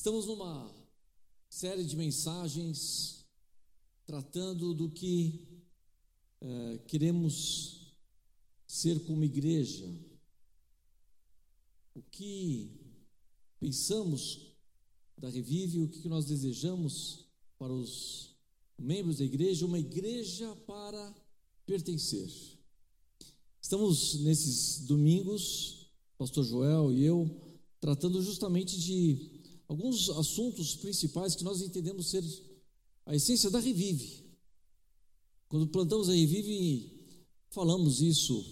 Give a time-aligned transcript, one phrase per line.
[0.00, 0.74] Estamos numa
[1.50, 3.26] série de mensagens
[4.06, 5.46] tratando do que
[6.40, 7.94] é, queremos
[8.66, 9.84] ser como igreja,
[11.94, 12.80] o que
[13.58, 14.54] pensamos
[15.18, 17.26] da Revive, o que nós desejamos
[17.58, 18.34] para os
[18.78, 21.14] membros da igreja, uma igreja para
[21.66, 22.26] pertencer.
[23.60, 27.38] Estamos nesses domingos, Pastor Joel e eu,
[27.78, 29.39] tratando justamente de
[29.70, 32.24] alguns assuntos principais que nós entendemos ser
[33.06, 34.24] a essência da Revive.
[35.48, 36.90] Quando plantamos a Revive,
[37.50, 38.44] falamos isso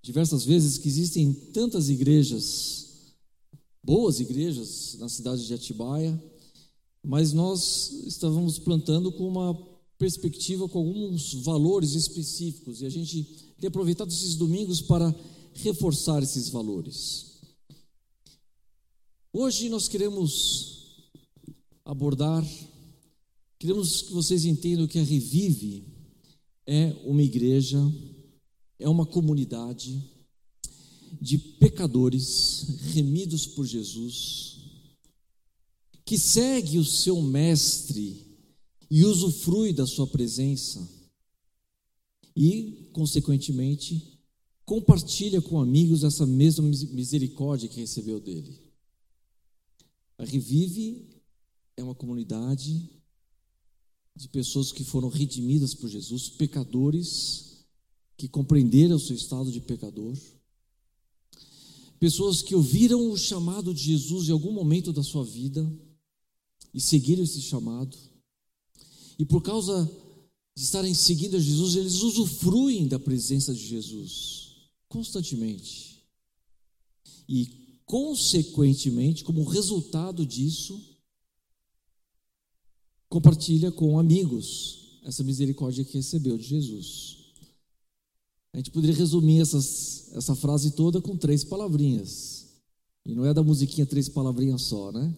[0.00, 3.12] diversas vezes, que existem tantas igrejas,
[3.84, 6.18] boas igrejas na cidade de Atibaia,
[7.04, 9.54] mas nós estávamos plantando com uma
[9.98, 13.24] perspectiva, com alguns valores específicos, e a gente
[13.60, 15.14] tem aproveitado esses domingos para
[15.52, 17.31] reforçar esses valores.
[19.34, 21.08] Hoje nós queremos
[21.86, 22.46] abordar,
[23.58, 25.86] queremos que vocês entendam que a Revive
[26.66, 27.78] é uma igreja,
[28.78, 30.04] é uma comunidade
[31.18, 34.58] de pecadores remidos por Jesus,
[36.04, 38.36] que segue o seu mestre
[38.90, 40.86] e usufrui da sua presença
[42.36, 44.20] e, consequentemente,
[44.66, 48.71] compartilha com amigos essa mesma misericórdia que recebeu dele.
[50.18, 51.08] A Revive
[51.76, 52.88] é uma comunidade
[54.14, 57.64] de pessoas que foram redimidas por Jesus, pecadores
[58.16, 60.16] que compreenderam o seu estado de pecador,
[61.98, 65.68] pessoas que ouviram o chamado de Jesus em algum momento da sua vida
[66.74, 67.96] e seguiram esse chamado,
[69.18, 69.90] e por causa
[70.56, 74.42] de estarem seguindo a Jesus, eles usufruem da presença de Jesus
[74.88, 76.04] constantemente.
[77.28, 77.61] E
[77.92, 80.80] consequentemente, como resultado disso,
[83.06, 87.18] compartilha com amigos essa misericórdia que recebeu de Jesus.
[88.54, 92.46] A gente poderia resumir essas, essa frase toda com três palavrinhas.
[93.04, 95.14] E não é da musiquinha três palavrinhas só, né?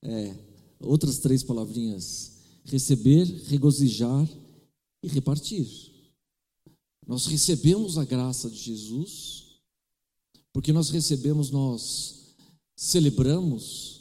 [0.00, 0.34] É,
[0.80, 4.26] outras três palavrinhas: receber, regozijar
[5.02, 5.68] e repartir.
[7.06, 9.44] Nós recebemos a graça de Jesus
[10.54, 12.23] porque nós recebemos, nós
[12.76, 14.00] celebramos,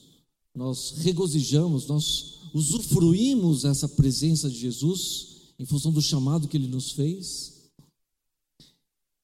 [0.56, 6.92] nós regozijamos, nós usufruímos essa presença de Jesus em função do chamado que ele nos
[6.92, 7.72] fez.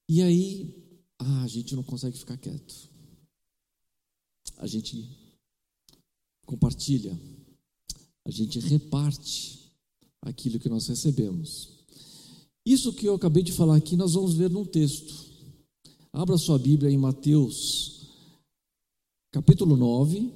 [0.08, 0.74] E aí,
[1.18, 2.90] ah, a gente não consegue ficar quieto.
[4.56, 5.08] A gente
[6.44, 7.18] compartilha,
[8.24, 9.70] a gente reparte
[10.20, 11.80] aquilo que nós recebemos.
[12.66, 15.14] Isso que eu acabei de falar aqui, nós vamos ver num texto.
[16.12, 17.99] Abra sua Bíblia em Mateus,
[19.30, 20.32] capítulo 9.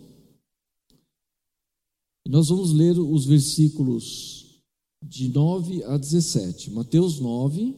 [2.27, 4.63] E nós vamos ler os versículos
[5.03, 6.71] de 9 a 17.
[6.71, 7.77] Mateus 9,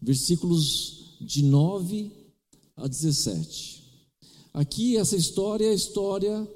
[0.00, 2.12] versículos de 9
[2.76, 3.78] a 17.
[4.52, 6.48] Aqui, essa história é a história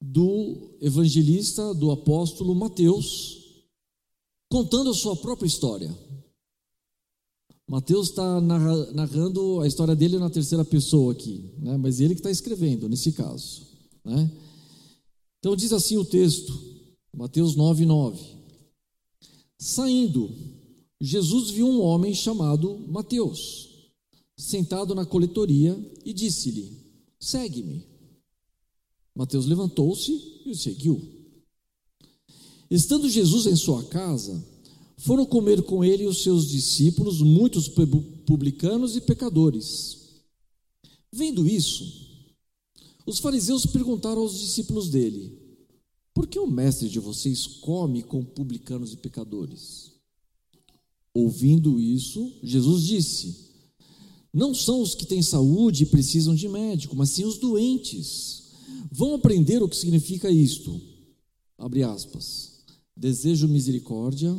[0.00, 3.64] do evangelista, do apóstolo Mateus,
[4.48, 5.90] contando a sua própria história.
[7.70, 11.76] Mateus está narrando a história dele na terceira pessoa aqui, né?
[11.76, 13.64] mas ele que está escrevendo nesse caso.
[14.04, 14.28] Né?
[15.38, 16.52] Então diz assim o texto,
[17.16, 18.20] Mateus 9, 9.
[19.56, 20.28] Saindo,
[21.00, 23.68] Jesus viu um homem chamado Mateus,
[24.36, 26.76] sentado na coletoria, e disse-lhe:
[27.20, 27.86] Segue-me.
[29.14, 30.10] Mateus levantou-se
[30.44, 31.00] e o seguiu.
[32.68, 34.44] Estando Jesus em sua casa,
[35.00, 39.96] foram comer com ele os seus discípulos, muitos publicanos e pecadores.
[41.10, 42.06] Vendo isso,
[43.06, 45.38] os fariseus perguntaram aos discípulos dele:
[46.12, 49.92] Por que o mestre de vocês come com publicanos e pecadores?
[51.14, 53.48] Ouvindo isso, Jesus disse:
[54.32, 58.50] Não são os que têm saúde e precisam de médico, mas sim os doentes.
[58.92, 60.78] Vão aprender o que significa isto.
[61.56, 62.50] Abre aspas.
[62.94, 64.38] Desejo misericórdia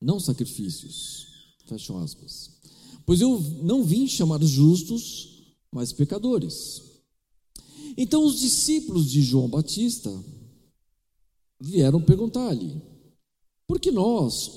[0.00, 1.26] não sacrifícios.
[1.66, 2.50] Fecham aspas.
[3.04, 6.82] Pois eu não vim chamar justos, mas pecadores.
[7.96, 10.12] Então os discípulos de João Batista
[11.60, 12.80] vieram perguntar-lhe:
[13.66, 14.50] por que nós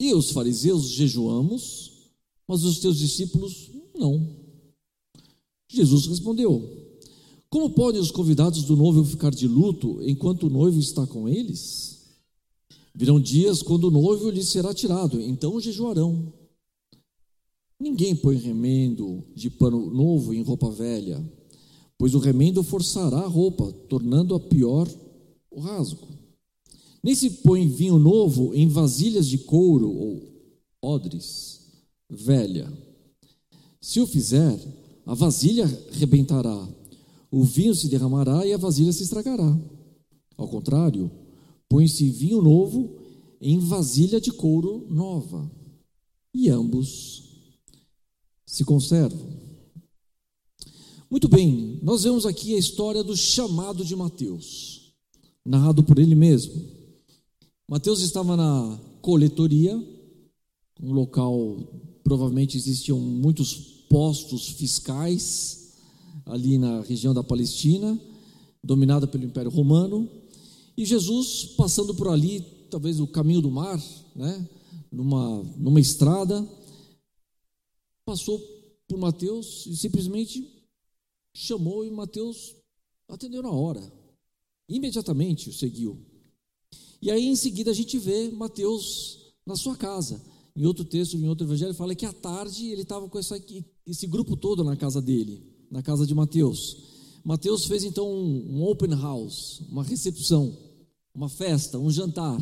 [0.00, 2.10] e os fariseus jejuamos,
[2.46, 4.36] mas os teus discípulos não?
[5.68, 6.90] Jesus respondeu:
[7.48, 11.91] Como podem os convidados do noivo ficar de luto enquanto o noivo está com eles?
[12.94, 16.32] Virão dias quando o noivo lhes será tirado, então jejuarão.
[17.80, 21.20] Ninguém põe remendo de pano novo em roupa velha,
[21.98, 24.88] pois o remendo forçará a roupa, tornando-a pior
[25.50, 26.06] o rasgo.
[27.02, 30.22] Nem se põe vinho novo em vasilhas de couro ou
[30.80, 31.60] odres
[32.08, 32.72] velha.
[33.80, 34.58] Se o fizer,
[35.04, 36.68] a vasilha rebentará,
[37.30, 39.58] o vinho se derramará e a vasilha se estragará.
[40.36, 41.10] Ao contrário,
[41.72, 42.98] põe-se vinho novo
[43.40, 45.50] em vasilha de couro nova,
[46.34, 47.22] e ambos
[48.44, 49.26] se conservam.
[51.10, 54.92] Muito bem, nós vemos aqui a história do chamado de Mateus,
[55.42, 56.62] narrado por ele mesmo.
[57.66, 59.74] Mateus estava na coletoria,
[60.78, 61.56] um local,
[62.04, 63.54] provavelmente existiam muitos
[63.88, 65.72] postos fiscais
[66.26, 67.98] ali na região da Palestina,
[68.62, 70.21] dominada pelo Império Romano,
[70.82, 73.80] e Jesus passando por ali, talvez o caminho do mar,
[74.16, 74.48] né,
[74.90, 76.44] numa, numa estrada,
[78.04, 78.40] passou
[78.88, 80.44] por Mateus e simplesmente
[81.32, 82.56] chamou e Mateus
[83.08, 83.80] atendeu na hora.
[84.68, 86.04] Imediatamente o seguiu.
[87.00, 90.20] E aí em seguida a gente vê Mateus na sua casa.
[90.56, 93.40] Em outro texto, em outro evangelho, fala que à tarde ele estava com essa,
[93.86, 96.76] esse grupo todo na casa dele, na casa de Mateus.
[97.24, 100.71] Mateus fez então um, um open house, uma recepção,
[101.14, 102.40] uma festa, um jantar.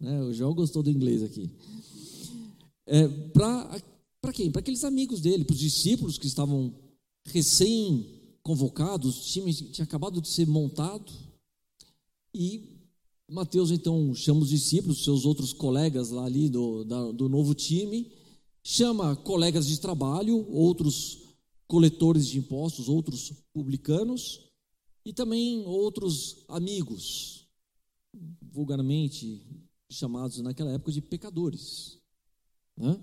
[0.00, 0.20] Né?
[0.22, 1.50] O João gostou do inglês aqui.
[2.86, 4.50] É, para quem?
[4.50, 6.74] Para aqueles amigos dele, para os discípulos que estavam
[7.26, 11.12] recém-convocados, o time tinha acabado de ser montado.
[12.34, 12.72] E
[13.30, 18.12] Mateus então chama os discípulos, seus outros colegas lá ali do, da, do novo time,
[18.62, 21.18] chama colegas de trabalho, outros
[21.66, 24.40] coletores de impostos, outros publicanos
[25.04, 27.41] e também outros amigos,
[28.40, 29.46] vulgarmente
[29.90, 31.98] chamados naquela época de pecadores.
[32.76, 33.00] Né?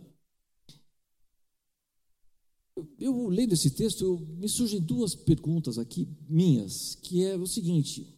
[2.97, 8.17] Eu, lendo esse texto, eu, me surgem duas perguntas aqui minhas, que é o seguinte: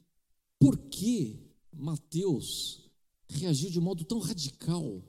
[0.60, 1.40] por que
[1.74, 2.92] Mateus
[3.28, 5.02] reagiu de modo tão radical,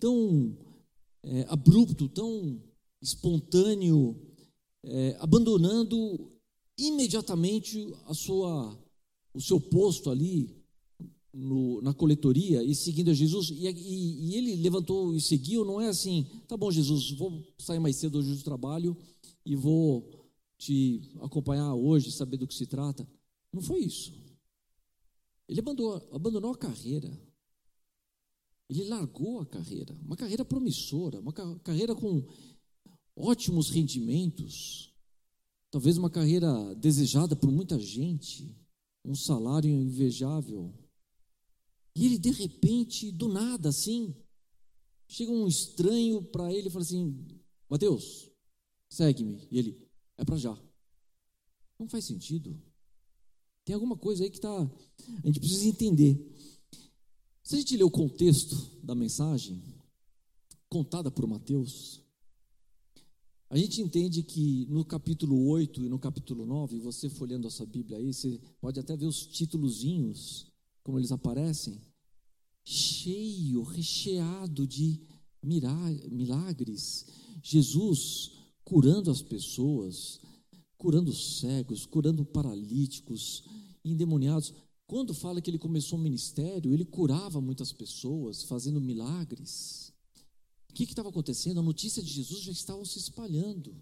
[0.00, 0.56] tão
[1.22, 2.62] é, abrupto, tão
[3.02, 4.16] espontâneo,
[4.82, 6.32] é, abandonando
[6.78, 8.78] imediatamente a sua,
[9.34, 10.55] o seu posto ali
[11.36, 15.80] no, na coletoria e seguindo a Jesus, e, e, e, ele levantou e seguiu, não
[15.80, 18.96] é assim, tá bom, Jesus, vou sair mais cedo hoje do trabalho
[19.44, 23.06] e vou te acompanhar hoje, saber do que se trata.
[23.52, 24.12] Não foi isso.
[25.46, 27.10] Ele abandonou, abandonou a carreira.
[28.68, 32.26] Ele largou a carreira, uma carreira promissora, uma carreira com
[33.14, 34.92] ótimos rendimentos,
[35.70, 38.58] talvez uma carreira desejada por muita gente,
[39.04, 40.74] um salário invejável.
[41.96, 44.14] E ele, de repente, do nada, assim,
[45.08, 47.26] chega um estranho para ele e fala assim:
[47.70, 48.30] Mateus,
[48.86, 49.48] segue-me.
[49.50, 49.88] E ele,
[50.18, 50.54] é para já.
[51.78, 52.60] Não faz sentido.
[53.64, 54.54] Tem alguma coisa aí que está.
[54.60, 56.20] A gente precisa entender.
[57.42, 59.62] Se a gente ler o contexto da mensagem,
[60.68, 62.02] contada por Mateus,
[63.48, 67.64] a gente entende que no capítulo 8 e no capítulo 9, você folhando a sua
[67.64, 70.54] Bíblia aí, você pode até ver os títulozinhos
[70.86, 71.82] como eles aparecem,
[72.64, 75.04] cheio, recheado de
[75.42, 77.06] milagres.
[77.42, 78.30] Jesus
[78.62, 80.20] curando as pessoas,
[80.78, 83.42] curando cegos, curando paralíticos,
[83.84, 84.54] endemoniados.
[84.86, 89.92] Quando fala que ele começou o ministério, ele curava muitas pessoas, fazendo milagres.
[90.70, 91.58] O que estava acontecendo?
[91.58, 93.74] A notícia de Jesus já estava se espalhando.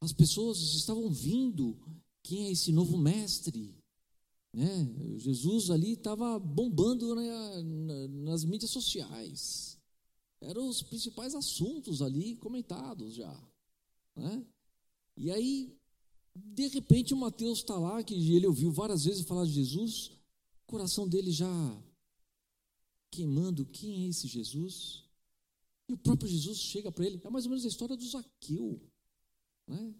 [0.00, 1.76] As pessoas estavam vindo.
[2.22, 3.77] Quem é esse novo mestre?
[4.52, 5.16] Né?
[5.16, 7.62] Jesus ali estava bombando na,
[8.08, 9.78] nas mídias sociais.
[10.40, 13.48] Eram os principais assuntos ali comentados já.
[14.14, 14.46] Né?
[15.16, 15.76] E aí,
[16.34, 20.12] de repente, o Mateus está lá, que ele ouviu várias vezes falar de Jesus,
[20.62, 21.82] o coração dele já
[23.10, 25.04] queimando: quem é esse Jesus?
[25.88, 27.20] E o próprio Jesus chega para ele.
[27.24, 28.80] É mais ou menos a história do Zaqueu.
[29.66, 29.94] Né?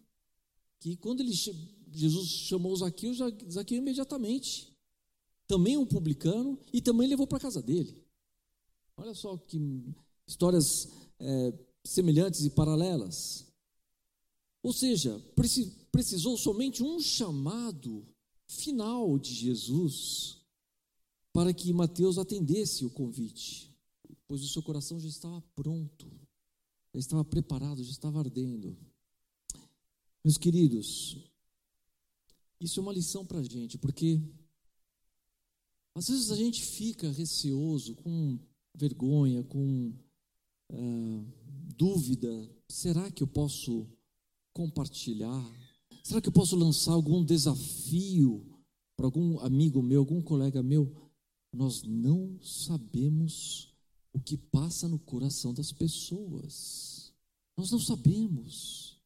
[0.79, 1.33] Que quando ele
[1.93, 3.13] Jesus chamou Zaqueu,
[3.49, 4.71] Zaqueu imediatamente.
[5.47, 7.97] Também um publicano e também levou para a casa dele.
[8.95, 9.59] Olha só que
[10.27, 13.47] histórias é, semelhantes e paralelas.
[14.61, 15.19] Ou seja,
[15.91, 18.05] precisou somente um chamado
[18.47, 20.37] final de Jesus
[21.33, 23.73] para que Mateus atendesse o convite,
[24.27, 26.07] pois o seu coração já estava pronto,
[26.93, 28.77] já estava preparado, já estava ardendo.
[30.29, 31.17] Meus queridos,
[32.61, 34.21] isso é uma lição para a gente, porque
[35.95, 38.37] às vezes a gente fica receoso, com
[38.75, 39.91] vergonha, com
[40.71, 41.25] uh,
[41.75, 42.29] dúvida:
[42.67, 43.87] será que eu posso
[44.53, 45.43] compartilhar?
[46.03, 48.45] Será que eu posso lançar algum desafio
[48.95, 50.95] para algum amigo meu, algum colega meu?
[51.51, 53.73] Nós não sabemos
[54.13, 57.11] o que passa no coração das pessoas.
[57.57, 58.98] Nós não sabemos.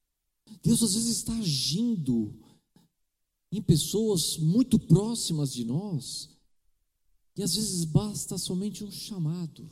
[0.64, 2.34] Deus às vezes está agindo
[3.52, 6.30] em pessoas muito próximas de nós,
[7.36, 9.70] e às vezes basta somente um chamado,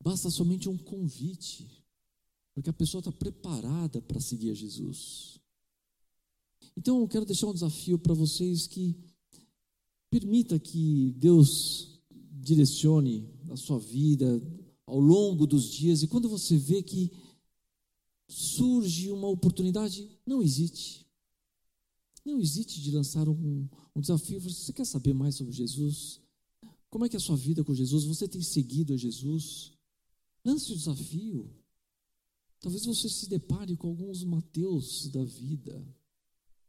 [0.00, 1.84] basta somente um convite,
[2.54, 5.40] porque a pessoa está preparada para seguir a Jesus.
[6.76, 8.96] Então eu quero deixar um desafio para vocês que
[10.10, 14.40] permita que Deus direcione a sua vida
[14.86, 17.10] ao longo dos dias e quando você vê que
[18.28, 21.06] surge uma oportunidade, não hesite.
[22.24, 24.40] Não hesite de lançar um, um desafio.
[24.40, 26.20] Você quer saber mais sobre Jesus?
[26.88, 28.04] Como é que é a sua vida com Jesus?
[28.04, 29.72] Você tem seguido a Jesus?
[30.44, 31.50] Lance o desafio.
[32.60, 35.86] Talvez você se depare com alguns Mateus da vida,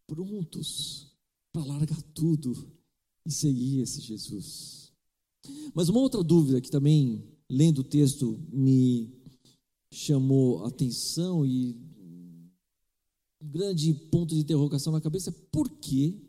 [0.05, 1.15] prontos
[1.53, 2.69] para largar tudo
[3.25, 4.91] e seguir esse Jesus.
[5.73, 9.14] Mas uma outra dúvida que também, lendo o texto, me
[9.91, 11.75] chamou atenção e
[13.41, 16.25] um grande ponto de interrogação na cabeça é por que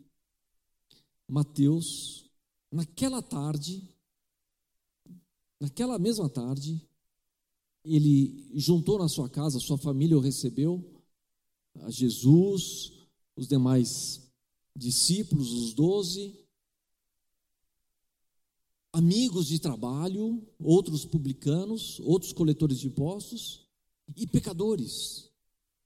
[1.27, 2.29] Mateus,
[2.71, 3.83] naquela tarde,
[5.59, 6.81] naquela mesma tarde,
[7.83, 10.83] ele juntou na sua casa, sua família o recebeu,
[11.81, 12.93] a Jesus,
[13.35, 14.31] os demais
[14.75, 16.46] discípulos, os doze,
[18.97, 23.69] amigos de trabalho, outros publicanos, outros coletores de impostos
[24.15, 25.29] e pecadores.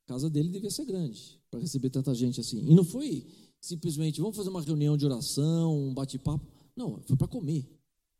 [0.05, 2.59] A casa dele devia ser grande para receber tanta gente assim.
[2.59, 3.27] E não foi
[3.59, 6.45] simplesmente, vamos fazer uma reunião de oração, um bate-papo.
[6.73, 7.69] Não, foi para comer.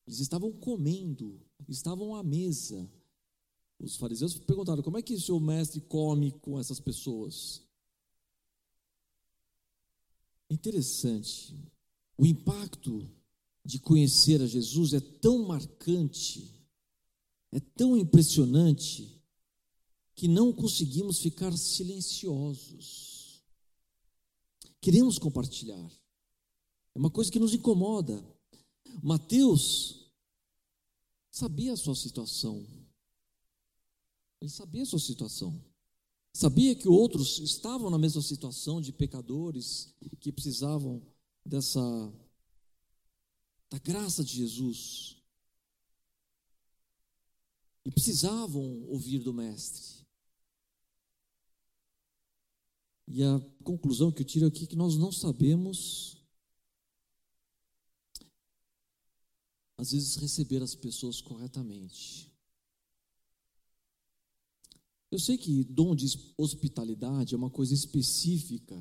[0.06, 2.86] Eles estavam comendo, estavam à mesa.
[3.80, 7.62] Os fariseus perguntaram: como é que o seu mestre come com essas pessoas?
[10.50, 11.56] Interessante.
[12.18, 13.10] O impacto
[13.64, 16.54] de conhecer a Jesus é tão marcante,
[17.52, 19.22] é tão impressionante,
[20.16, 23.42] que não conseguimos ficar silenciosos.
[24.80, 25.92] Queremos compartilhar.
[26.94, 28.24] É uma coisa que nos incomoda.
[29.02, 30.12] Mateus
[31.32, 32.68] sabia a sua situação.
[34.40, 35.64] Ele sabia a sua situação.
[36.34, 41.02] Sabia que outros estavam na mesma situação de pecadores que precisavam
[41.46, 41.82] dessa
[43.72, 45.18] da graça de Jesus.
[47.86, 50.06] E precisavam ouvir do Mestre.
[53.08, 56.18] E a conclusão que eu tiro aqui é que nós não sabemos,
[59.78, 62.32] às vezes, receber as pessoas corretamente.
[65.10, 66.06] Eu sei que dom de
[66.38, 68.76] hospitalidade é uma coisa específica,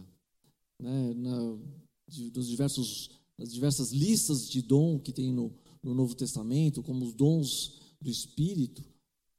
[0.79, 1.59] né, na,
[2.07, 7.05] de, dos diversos as diversas listas de dom que tem no, no Novo Testamento, como
[7.05, 8.85] os dons do Espírito,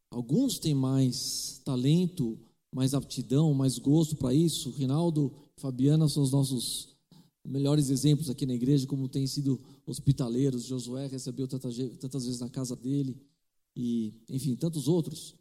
[0.10, 2.40] alguns têm mais talento,
[2.74, 4.72] mais aptidão, mais gosto para isso.
[4.72, 6.98] Rinaldo, Fabiana são os nossos
[7.46, 10.66] melhores exemplos aqui na igreja, como têm sido hospitaleiros.
[10.66, 13.16] Josué recebeu tantas, tantas vezes na casa dele,
[13.76, 15.36] e, enfim, tantos outros.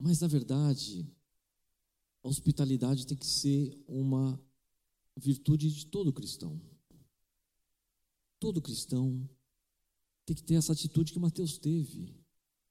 [0.00, 1.06] Mas, na verdade,
[2.22, 4.40] a hospitalidade tem que ser uma
[5.18, 6.60] virtude de todo cristão.
[8.38, 9.28] Todo cristão
[10.24, 12.14] tem que ter essa atitude que Mateus teve.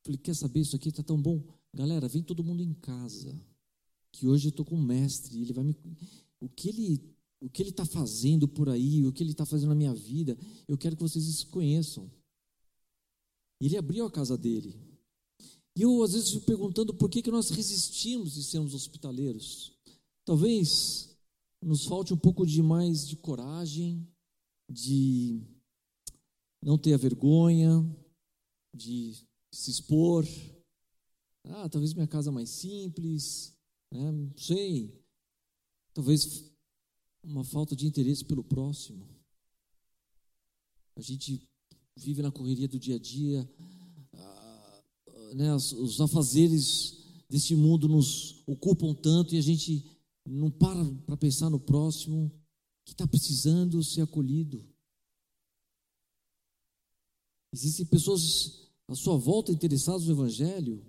[0.04, 1.44] Falei, quer saber, isso aqui está tão bom?
[1.74, 3.39] Galera, vem todo mundo em casa,
[4.12, 5.75] que hoje eu estou com o mestre, ele vai me...
[6.39, 9.70] O que ele o que ele está fazendo por aí, o que ele está fazendo
[9.70, 10.36] na minha vida,
[10.68, 12.12] eu quero que vocês conheçam.
[13.62, 14.75] Ele abriu a casa dele.
[15.75, 19.72] E eu, às vezes, fico perguntando por que, que nós resistimos de sermos hospitaleiros.
[20.25, 21.07] Talvez
[21.62, 24.08] nos falte um pouco de mais de coragem,
[24.70, 25.42] de
[26.62, 27.84] não ter a vergonha,
[28.74, 29.14] de
[29.52, 30.26] se expor.
[31.46, 33.56] Ah, talvez minha casa mais simples,
[33.92, 34.12] né?
[34.12, 34.94] não sei.
[35.94, 36.52] Talvez
[37.24, 39.08] uma falta de interesse pelo próximo.
[40.96, 41.42] A gente
[41.96, 43.50] vive na correria do dia a dia,
[44.14, 44.84] ah,
[45.36, 45.56] né?
[45.56, 46.98] os afazeres
[47.30, 49.86] deste mundo nos ocupam tanto e a gente
[50.27, 52.31] não para para pensar no próximo
[52.86, 54.65] que está precisando ser acolhido.
[57.51, 60.86] Existem pessoas à sua volta interessadas no Evangelho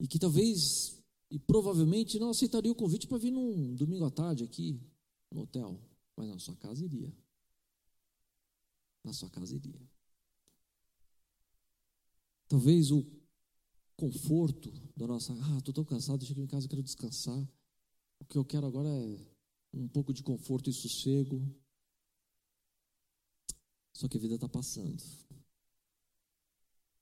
[0.00, 0.98] e que talvez
[1.30, 4.80] e provavelmente não aceitariam o convite para vir num domingo à tarde aqui
[5.30, 5.78] no hotel,
[6.16, 7.12] mas na sua casa iria.
[9.04, 9.80] Na sua casa iria.
[12.48, 13.06] Talvez o
[13.94, 17.46] conforto da nossa, ah, estou tão cansado, chego em casa, quero descansar.
[18.20, 19.18] O que eu quero agora é
[19.72, 21.42] um pouco de conforto e sossego.
[23.94, 25.02] Só que a vida está passando.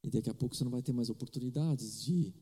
[0.02, 2.32] E daqui a pouco você não vai ter mais oportunidades de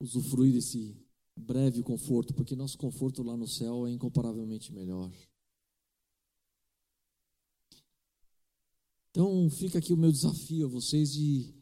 [0.00, 0.96] usufruir desse
[1.36, 5.12] breve conforto, porque nosso conforto lá no céu é incomparavelmente melhor.
[9.10, 11.54] Então fica aqui o meu desafio a vocês de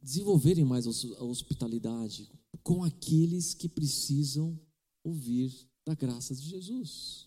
[0.00, 2.30] desenvolverem mais a hospitalidade
[2.62, 4.58] com aqueles que precisam
[5.04, 5.52] ouvir
[5.86, 7.26] da graça de Jesus,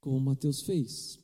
[0.00, 1.18] como Mateus fez.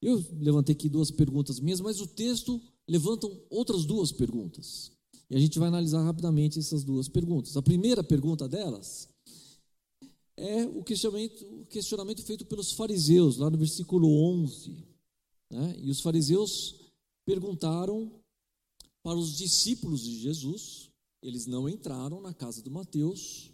[0.00, 4.92] Eu levantei aqui duas perguntas minhas, mas o texto levanta outras duas perguntas.
[5.30, 7.56] E a gente vai analisar rapidamente essas duas perguntas.
[7.56, 9.08] A primeira pergunta delas
[10.36, 14.08] é o questionamento, o questionamento feito pelos fariseus, lá no versículo
[14.42, 14.76] 11.
[15.50, 15.76] Né?
[15.78, 16.76] E os fariseus
[17.24, 18.12] perguntaram
[19.02, 20.90] para os discípulos de Jesus,
[21.22, 23.53] eles não entraram na casa do Mateus,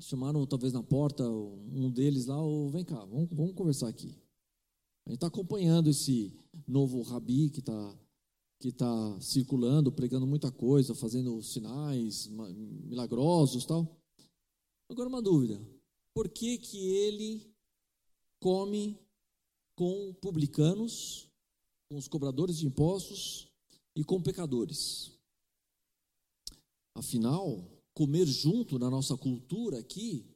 [0.00, 4.18] chamaram talvez na porta um deles lá, ou vem cá, vamos, vamos conversar aqui.
[5.06, 7.98] A gente está acompanhando esse novo rabi que está
[8.58, 14.00] que tá circulando, pregando muita coisa, fazendo sinais milagrosos tal.
[14.88, 15.60] Agora uma dúvida,
[16.14, 17.54] por que que ele
[18.40, 18.98] come
[19.76, 21.28] com publicanos,
[21.90, 23.52] com os cobradores de impostos
[23.94, 25.12] e com pecadores?
[26.94, 30.26] Afinal, comer junto na nossa cultura aqui,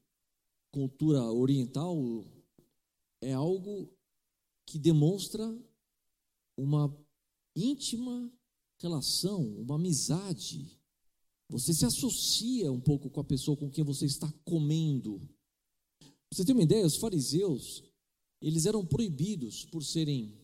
[0.72, 2.24] cultura oriental,
[3.20, 3.92] é algo
[4.66, 5.46] que demonstra
[6.56, 6.90] uma
[7.54, 8.32] íntima
[8.80, 10.80] relação, uma amizade.
[11.50, 15.20] Você se associa um pouco com a pessoa com quem você está comendo.
[16.32, 17.84] você tem uma ideia, os fariseus,
[18.40, 20.34] eles eram proibidos por serem,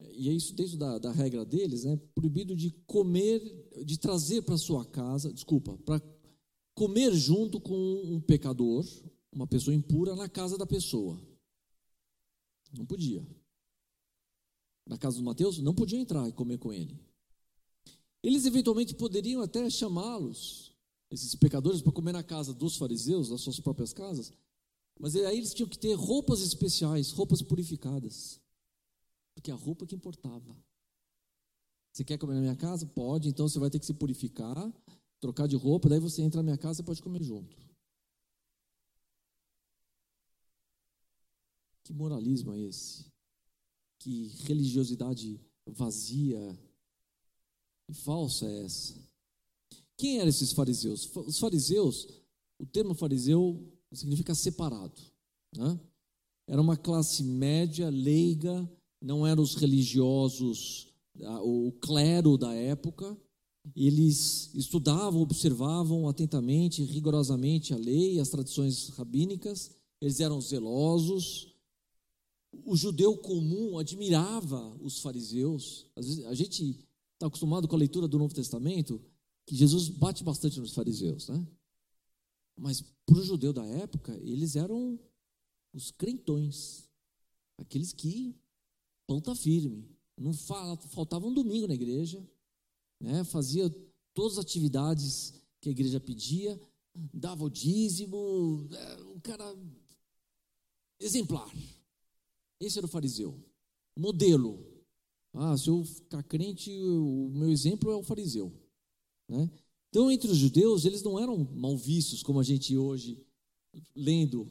[0.00, 2.00] e é isso desde da, da regra deles, né?
[2.14, 3.42] Proibido de comer,
[3.84, 6.00] de trazer para sua casa, desculpa, para
[6.78, 8.86] comer junto com um pecador,
[9.32, 11.20] uma pessoa impura, na casa da pessoa.
[12.72, 13.26] Não podia
[14.86, 16.98] na casa do Mateus, não podiam entrar e comer com ele.
[18.22, 20.72] Eles eventualmente poderiam até chamá-los,
[21.10, 24.32] esses pecadores, para comer na casa dos fariseus, nas suas próprias casas,
[24.98, 28.40] mas aí eles tinham que ter roupas especiais, roupas purificadas,
[29.34, 30.56] porque a roupa que importava.
[31.92, 32.86] Você quer comer na minha casa?
[32.86, 34.72] Pode, então você vai ter que se purificar,
[35.20, 37.56] trocar de roupa, daí você entra na minha casa e pode comer junto.
[41.82, 43.06] Que moralismo é esse?
[43.98, 46.58] Que religiosidade vazia
[47.88, 48.94] e falsa é essa?
[49.96, 51.10] Quem eram esses fariseus?
[51.16, 52.06] Os fariseus,
[52.58, 55.00] o termo fariseu significa separado.
[55.56, 55.80] Né?
[56.46, 60.92] Era uma classe média, leiga, não eram os religiosos,
[61.42, 63.16] o clero da época.
[63.74, 69.70] Eles estudavam, observavam atentamente, rigorosamente a lei, as tradições rabínicas.
[70.00, 71.48] Eles eram zelosos,
[72.64, 75.86] o judeu comum admirava os fariseus.
[75.96, 76.78] Vezes, a gente
[77.14, 79.00] está acostumado com a leitura do Novo Testamento,
[79.46, 81.46] que Jesus bate bastante nos fariseus, né?
[82.56, 84.98] Mas para o judeu da época, eles eram
[85.72, 86.88] os crentões,
[87.56, 88.34] aqueles que
[89.06, 92.22] ponta firme, não faltava um domingo na igreja,
[93.00, 93.24] né?
[93.24, 93.68] Fazia
[94.14, 96.60] todas as atividades que a igreja pedia,
[97.12, 98.68] dava o dízimo,
[99.14, 99.56] um cara
[101.00, 101.52] exemplar.
[102.60, 103.38] Esse era o fariseu.
[103.96, 104.64] Modelo.
[105.32, 108.52] Ah, se eu ficar crente, o meu exemplo é o fariseu.
[109.28, 109.50] Né?
[109.88, 113.24] Então, entre os judeus, eles não eram mal vistos, como a gente hoje,
[113.94, 114.50] lendo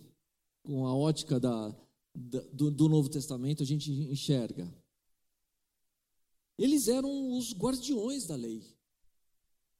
[0.63, 1.69] com a ótica da,
[2.15, 4.73] da do, do Novo Testamento, a gente enxerga.
[6.57, 8.63] Eles eram os guardiões da lei.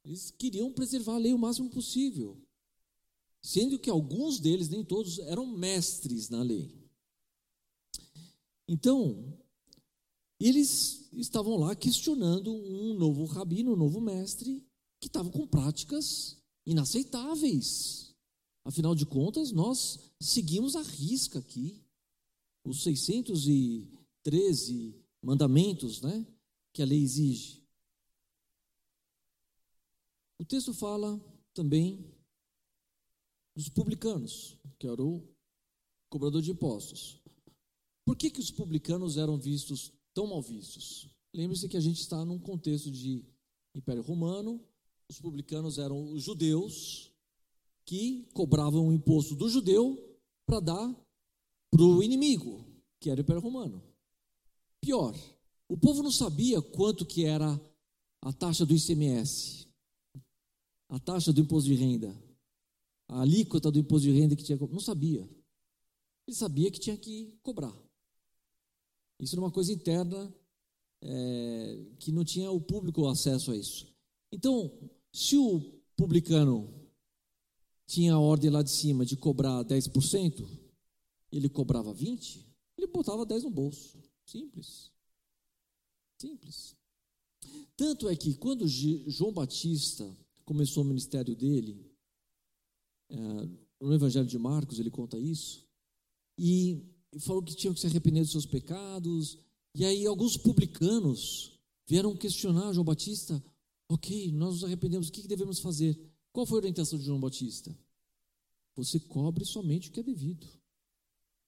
[0.06, 2.42] Eles queriam preservar a lei o máximo possível.
[3.42, 6.76] Sendo que alguns deles, nem todos, eram mestres na lei.
[8.68, 9.38] Então,
[10.40, 14.64] eles estavam lá questionando um novo rabino, um novo mestre,
[15.00, 18.16] que estava com práticas inaceitáveis.
[18.64, 21.82] Afinal de contas, nós seguimos a risca aqui
[22.64, 26.26] os 613 mandamentos né,
[26.78, 27.68] que a lei exige.
[30.38, 31.20] O texto fala
[31.52, 32.14] também
[33.56, 35.28] dos publicanos, que era o
[36.08, 37.20] cobrador de impostos.
[38.06, 41.10] Por que, que os publicanos eram vistos tão mal vistos?
[41.34, 43.26] Lembre-se que a gente está num contexto de
[43.74, 44.64] Império Romano,
[45.10, 47.12] os publicanos eram os judeus
[47.86, 51.08] que cobravam o imposto do judeu para dar
[51.72, 52.64] para o inimigo,
[53.00, 53.82] que era o Império Romano.
[54.80, 55.16] Pior,
[55.70, 57.60] o povo não sabia quanto que era
[58.22, 59.68] a taxa do ICMS,
[60.90, 62.16] a taxa do imposto de renda.
[63.10, 64.58] a alíquota do imposto de renda que tinha.
[64.58, 65.28] Não sabia.
[66.28, 67.74] Ele sabia que tinha que cobrar.
[69.20, 70.34] Isso era uma coisa interna
[71.02, 73.88] é, que não tinha o público acesso a isso.
[74.32, 74.72] Então,
[75.12, 75.62] se o
[75.96, 76.74] publicano
[77.86, 80.46] tinha a ordem lá de cima de cobrar 10%,
[81.32, 82.46] ele cobrava 20%,
[82.78, 83.98] ele botava 10% no bolso.
[84.26, 84.92] Simples.
[86.18, 86.76] Simples.
[87.76, 91.86] Tanto é que quando João Batista começou o ministério dele,
[93.10, 93.18] é,
[93.80, 95.68] no Evangelho de Marcos ele conta isso,
[96.38, 96.82] e
[97.20, 99.38] falou que tinham que se arrepender dos seus pecados,
[99.76, 103.44] e aí alguns publicanos vieram questionar João Batista,
[103.88, 106.00] ok, nós nos arrependemos, o que devemos fazer?
[106.32, 107.78] Qual foi a orientação de João Batista?
[108.76, 110.48] Você cobre somente o que é devido.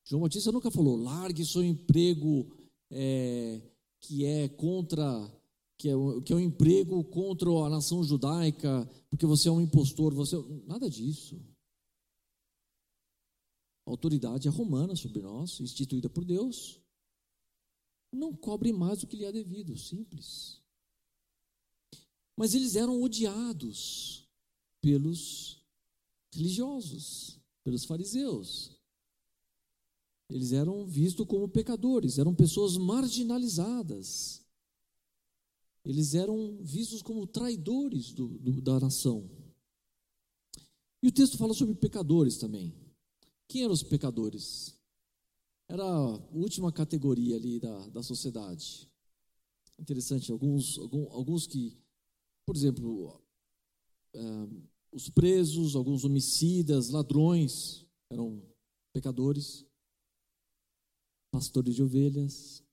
[0.04, 2.52] João Batista nunca falou, largue seu emprego
[2.90, 3.62] é,
[4.00, 5.06] que é contra,
[5.78, 5.94] que é,
[6.26, 10.44] que é um emprego contra a nação judaica, porque você é um impostor, você é
[10.66, 11.40] nada disso.
[13.86, 16.80] A autoridade é romana sobre nós, instituída por Deus.
[18.12, 20.62] Não cobre mais do que lhe é devido, simples.
[22.38, 24.28] Mas eles eram odiados
[24.82, 25.62] pelos
[26.34, 28.79] religiosos, pelos fariseus.
[30.30, 34.46] Eles eram vistos como pecadores, eram pessoas marginalizadas.
[35.84, 39.28] Eles eram vistos como traidores do, do, da nação.
[41.02, 42.76] E o texto fala sobre pecadores também.
[43.48, 44.78] Quem eram os pecadores?
[45.68, 48.88] Era a última categoria ali da, da sociedade.
[49.80, 51.76] Interessante, alguns, alguns, que,
[52.46, 53.20] por exemplo,
[54.14, 54.20] é,
[54.92, 58.44] os presos, alguns homicidas, ladrões, eram
[58.94, 59.69] pecadores
[61.32, 62.64] pastores de ovelhas,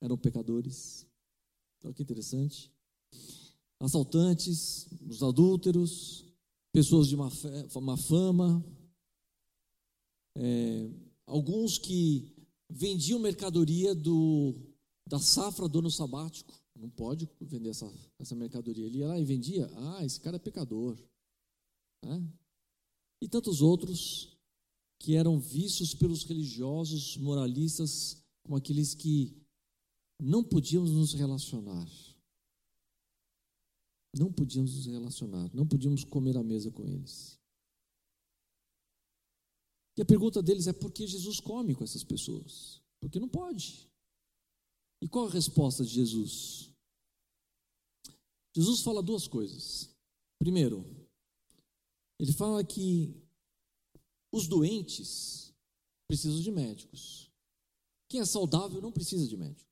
[0.00, 1.06] eram pecadores.
[1.84, 2.72] Olha que interessante.
[3.80, 6.24] Assaltantes, os adúlteros,
[6.72, 8.64] pessoas de má, fé, má fama,
[10.36, 10.90] é,
[11.26, 12.32] alguns que
[12.70, 14.54] vendiam mercadoria do,
[15.06, 16.60] da safra do ano sabático.
[16.74, 18.86] Não pode vender essa, essa mercadoria.
[18.86, 19.70] Ele ia lá e vendia.
[19.76, 20.98] Ah, esse cara é pecador.
[22.04, 22.22] É?
[23.20, 24.31] E tantos outros
[25.02, 29.36] que eram vistos pelos religiosos moralistas como aqueles que
[30.20, 31.88] não podíamos nos relacionar.
[34.16, 37.36] Não podíamos nos relacionar, não podíamos comer à mesa com eles.
[39.96, 42.80] E a pergunta deles é por que Jesus come com essas pessoas?
[43.00, 43.90] Porque não pode.
[45.00, 46.70] E qual a resposta de Jesus?
[48.54, 49.90] Jesus fala duas coisas.
[50.38, 50.86] Primeiro,
[52.20, 53.20] ele fala que
[54.32, 55.54] os doentes
[56.08, 57.30] precisam de médicos.
[58.08, 59.70] Quem é saudável não precisa de médico.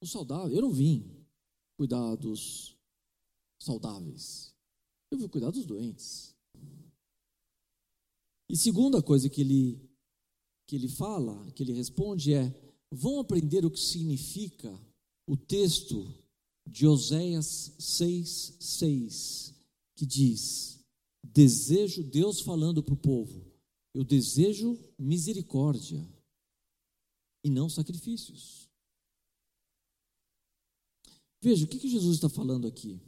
[0.00, 1.26] O saudável, eu não vim
[1.76, 2.76] cuidar dos
[3.60, 4.54] saudáveis.
[5.10, 6.36] Eu vim cuidar dos doentes.
[8.48, 9.88] E segunda coisa que ele
[10.66, 12.54] que ele fala, que ele responde é:
[12.90, 14.78] vão aprender o que significa
[15.26, 16.14] o texto
[16.66, 19.54] de Oséias 6:6,
[19.96, 20.77] que diz:
[21.22, 23.44] Desejo Deus falando para o povo:
[23.94, 26.06] eu desejo misericórdia
[27.42, 28.68] e não sacrifícios.
[31.40, 33.00] Veja, o que, que Jesus está falando aqui?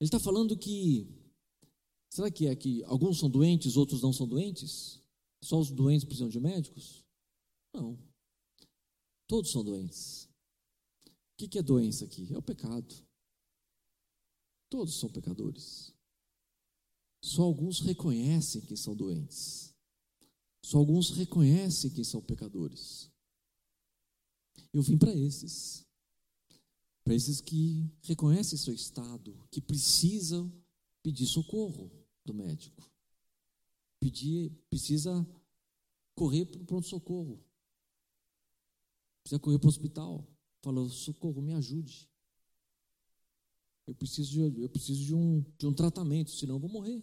[0.00, 1.06] Ele está falando que.
[2.10, 5.00] Será que é que alguns são doentes, outros não são doentes?
[5.42, 7.04] Só os doentes precisam de médicos?
[7.74, 7.98] Não.
[9.26, 10.28] Todos são doentes.
[11.06, 12.32] O que, que é doença aqui?
[12.32, 12.94] É o pecado.
[14.68, 15.94] Todos são pecadores.
[17.22, 19.72] Só alguns reconhecem que são doentes.
[20.60, 23.10] Só alguns reconhecem que são pecadores.
[24.72, 25.86] Eu vim para esses.
[27.04, 30.52] Para esses que reconhecem seu estado, que precisam
[31.02, 31.90] pedir socorro
[32.24, 32.90] do médico.
[34.00, 35.26] Pedir, precisa
[36.14, 37.44] correr para o pronto-socorro.
[39.22, 40.26] Precisa correr para o hospital.
[40.60, 42.08] Fala, socorro, me ajude.
[43.86, 47.02] Eu preciso, de, eu preciso de, um, de um tratamento, senão eu vou morrer.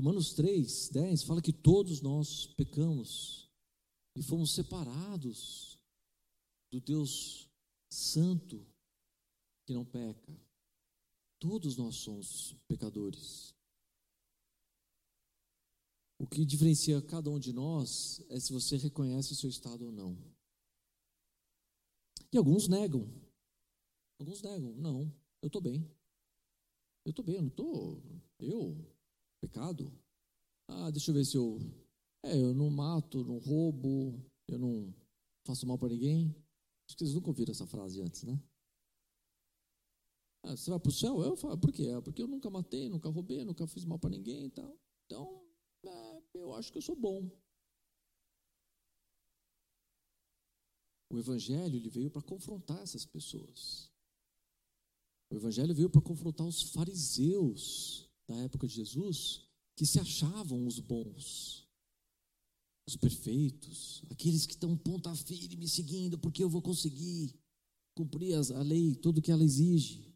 [0.00, 3.50] Romanos 3, 10 fala que todos nós pecamos
[4.16, 5.78] e fomos separados
[6.72, 7.50] do Deus
[7.92, 8.66] Santo
[9.66, 10.34] que não peca.
[11.38, 13.54] Todos nós somos pecadores.
[16.18, 19.92] O que diferencia cada um de nós é se você reconhece o seu estado ou
[19.92, 20.16] não.
[22.32, 23.06] E alguns negam.
[24.18, 24.74] Alguns negam.
[24.76, 25.86] Não, eu estou bem.
[27.04, 28.02] Eu estou bem, eu não estou.
[28.38, 28.98] Eu
[29.40, 29.92] Pecado?
[30.68, 31.58] Ah, deixa eu ver se eu.
[32.22, 34.94] É, eu não mato, não roubo, eu não
[35.46, 36.34] faço mal para ninguém.
[36.86, 38.38] Acho que vocês nunca ouviram essa frase antes, né?
[40.42, 41.22] Ah, você vai para o céu?
[41.22, 41.88] Eu falo, por quê?
[41.96, 44.78] Ah, porque eu nunca matei, nunca roubei, nunca fiz mal para ninguém e tal.
[45.06, 45.42] Então,
[45.84, 47.30] é, eu acho que eu sou bom.
[51.10, 53.90] O Evangelho ele veio para confrontar essas pessoas.
[55.30, 59.42] O Evangelho veio para confrontar os fariseus da época de Jesus,
[59.74, 61.68] que se achavam os bons,
[62.86, 67.34] os perfeitos, aqueles que estão ponta firme seguindo, porque eu vou conseguir
[67.94, 70.14] cumprir a lei, tudo o que ela exige.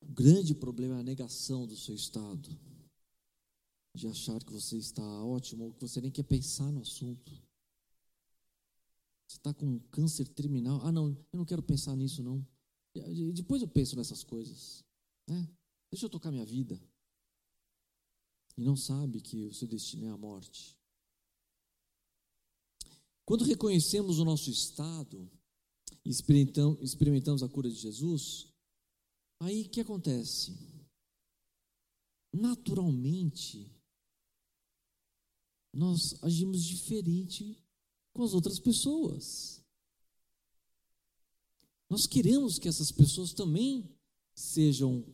[0.00, 2.48] O grande problema é a negação do seu estado,
[3.94, 7.32] de achar que você está ótimo ou que você nem quer pensar no assunto.
[9.26, 10.80] Você está com câncer terminal.
[10.84, 12.46] Ah, não, eu não quero pensar nisso, não.
[13.32, 14.84] Depois eu penso nessas coisas.
[15.26, 15.48] Né?
[15.90, 16.80] Deixa eu tocar minha vida.
[18.56, 20.76] E não sabe que o seu destino é a morte.
[23.24, 25.30] Quando reconhecemos o nosso estado
[26.04, 28.52] e experimentamos a cura de Jesus,
[29.40, 30.54] aí o que acontece?
[32.32, 33.70] Naturalmente,
[35.72, 37.58] nós agimos diferente
[38.12, 39.62] com as outras pessoas.
[41.88, 43.88] Nós queremos que essas pessoas também
[44.34, 45.04] sejam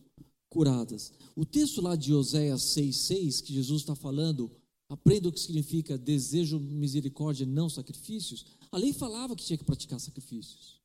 [0.51, 1.13] curadas.
[1.35, 4.51] O texto lá de Oséias 6,6, que Jesus está falando,
[4.89, 8.45] aprenda o que significa desejo misericórdia, não sacrifícios.
[8.69, 10.79] A lei falava que tinha que praticar sacrifícios.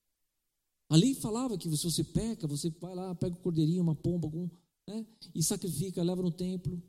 [0.88, 4.29] A lei falava que se você peca, você vai lá, pega um cordeirinho, uma pomba,
[4.29, 4.48] algum,
[4.88, 6.81] né, e sacrifica, leva no templo.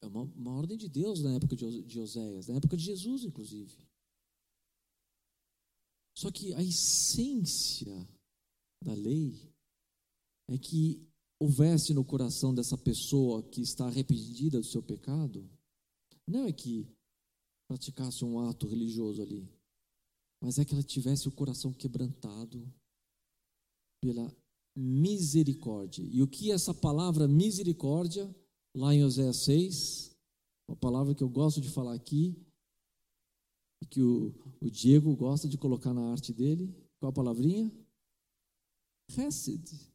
[0.00, 3.24] É uma, uma ordem de Deus na época de, de Oséias, na época de Jesus,
[3.24, 3.76] inclusive.
[6.16, 8.08] Só que a essência
[8.84, 9.52] da lei
[10.48, 11.07] é que
[11.40, 15.48] houvesse no coração dessa pessoa que está arrependida do seu pecado,
[16.26, 16.86] não é que
[17.68, 19.48] praticasse um ato religioso ali,
[20.40, 22.66] mas é que ela tivesse o coração quebrantado
[24.00, 24.34] pela
[24.76, 26.02] misericórdia.
[26.02, 28.34] E o que essa palavra misericórdia,
[28.74, 30.16] lá em Oséias 6,
[30.68, 32.36] uma palavra que eu gosto de falar aqui,
[33.82, 37.72] e que o, o Diego gosta de colocar na arte dele, qual a palavrinha?
[39.16, 39.88] Hesed.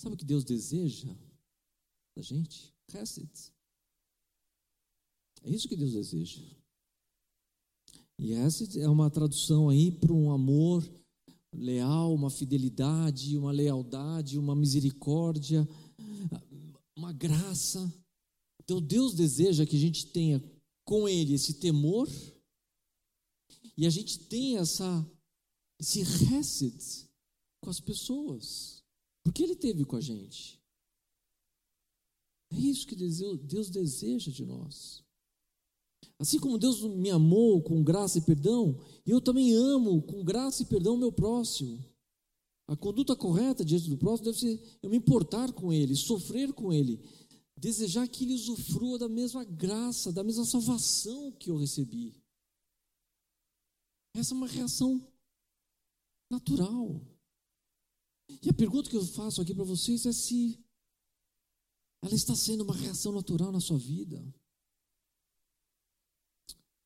[0.00, 1.08] Sabe o que Deus deseja
[2.16, 2.72] da gente?
[2.94, 3.52] Hesed.
[5.42, 6.40] É isso que Deus deseja.
[8.18, 10.88] E Hesed é uma tradução aí para um amor
[11.52, 15.68] leal, uma fidelidade, uma lealdade, uma misericórdia,
[16.96, 17.92] uma graça.
[18.62, 20.42] Então Deus deseja que a gente tenha
[20.84, 22.08] com Ele esse temor
[23.76, 25.08] e a gente tenha essa,
[25.80, 27.08] esse Hesed
[27.62, 28.77] com as pessoas.
[29.28, 30.58] Porque Ele teve com a gente.
[32.50, 35.04] É isso que Deus deseja de nós.
[36.18, 40.66] Assim como Deus me amou com graça e perdão, eu também amo com graça e
[40.66, 41.84] perdão meu próximo.
[42.66, 46.72] A conduta correta diante do próximo deve ser eu me importar com ele, sofrer com
[46.72, 46.98] ele,
[47.54, 52.16] desejar que ele usufrua da mesma graça, da mesma salvação que eu recebi.
[54.16, 55.06] Essa é uma reação
[56.30, 57.17] natural.
[58.28, 60.62] E a pergunta que eu faço aqui para vocês é se
[62.02, 64.22] ela está sendo uma reação natural na sua vida.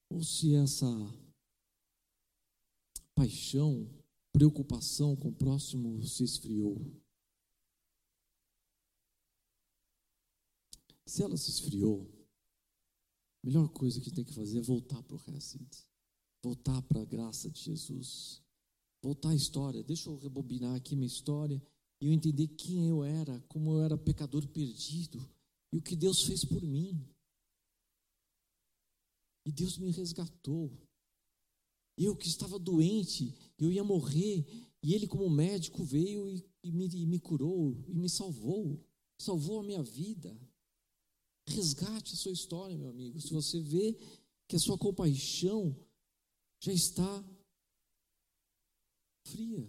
[0.08, 0.86] Ou se essa
[3.14, 3.88] paixão,
[4.32, 6.76] preocupação com o próximo se esfriou.
[11.06, 12.08] Se ela se esfriou,
[13.42, 15.58] a melhor coisa que tem que fazer é voltar para o resto,
[16.42, 18.42] voltar para a graça de Jesus
[19.02, 21.60] voltar à história, deixa eu rebobinar aqui minha história
[22.00, 25.28] e eu entender quem eu era, como eu era pecador perdido
[25.72, 27.04] e o que Deus fez por mim.
[29.44, 30.70] E Deus me resgatou.
[31.98, 34.46] Eu que estava doente, eu ia morrer,
[34.82, 38.84] e Ele, como médico, veio e, e, me, e me curou e me salvou,
[39.18, 40.36] salvou a minha vida.
[41.46, 43.20] Resgate a sua história, meu amigo.
[43.20, 43.98] Se você vê
[44.48, 45.76] que a sua compaixão
[46.60, 47.24] já está
[49.24, 49.68] fria.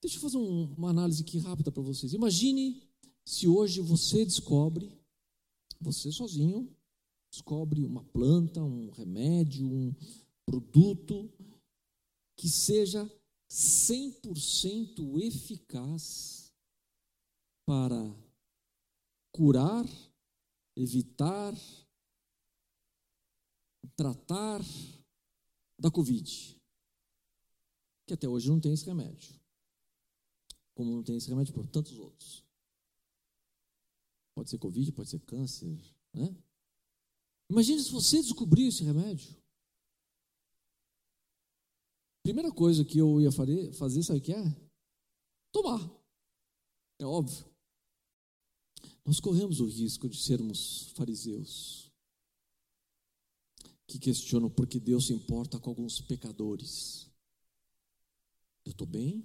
[0.00, 2.12] Deixa eu fazer um, uma análise aqui rápida para vocês.
[2.12, 2.82] Imagine
[3.24, 4.90] se hoje você descobre,
[5.80, 6.74] você sozinho,
[7.30, 9.94] descobre uma planta, um remédio, um
[10.46, 11.30] produto
[12.36, 13.10] que seja
[13.50, 16.52] 100% eficaz
[17.66, 18.14] para
[19.32, 19.86] curar,
[20.76, 21.54] evitar,
[23.96, 24.60] tratar
[25.78, 26.59] da Covid
[28.10, 29.38] que até hoje não tem esse remédio.
[30.74, 32.44] Como não tem esse remédio por tantos outros.
[34.34, 35.78] Pode ser Covid, pode ser câncer,
[36.12, 36.36] né?
[37.48, 39.38] Imagine se você descobrir esse remédio.
[42.22, 44.56] primeira coisa que eu ia fazer, sabe o que é?
[45.52, 45.80] Tomar.
[46.98, 47.44] É óbvio.
[49.04, 51.90] Nós corremos o risco de sermos fariseus
[53.86, 57.09] que questionam por que Deus se importa com alguns pecadores.
[58.80, 59.22] Estou bem?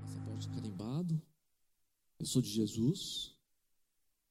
[0.00, 1.20] Passaporte carimbado?
[2.18, 3.36] Eu sou de Jesus?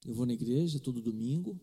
[0.04, 1.60] Eu vou na igreja todo domingo?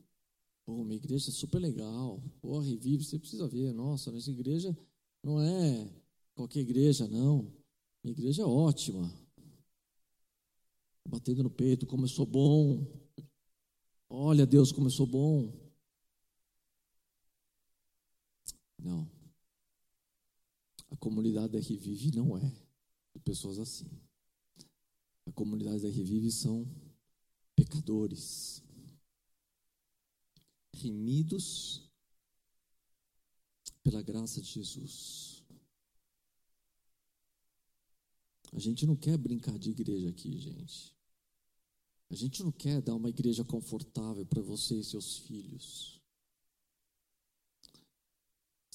[0.63, 2.23] Pô, minha igreja é super legal.
[2.39, 3.73] Pô, revive, você precisa ver.
[3.73, 4.73] Nossa, nossa igreja
[5.21, 5.93] não é
[6.35, 7.53] qualquer igreja, não.
[8.01, 9.13] Minha igreja é ótima.
[11.05, 12.87] Batendo no peito, como eu sou bom.
[14.07, 15.51] Olha, Deus, como eu sou bom.
[18.81, 19.14] Não.
[20.95, 22.49] A comunidade da Revive não é
[23.13, 23.85] de pessoas assim.
[25.25, 26.65] A comunidade da Revive são
[27.53, 28.63] pecadores,
[30.73, 31.83] remidos
[33.83, 35.43] pela graça de Jesus.
[38.53, 40.95] A gente não quer brincar de igreja aqui, gente.
[42.09, 45.94] A gente não quer dar uma igreja confortável para você e seus filhos.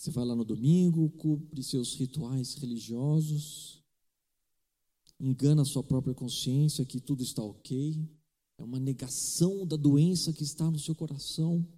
[0.00, 3.84] Você vai lá no domingo, cumpre seus rituais religiosos,
[5.20, 8.08] engana sua própria consciência que tudo está ok,
[8.56, 11.68] é uma negação da doença que está no seu coração.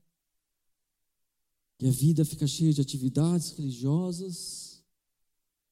[1.80, 4.84] E a vida fica cheia de atividades religiosas,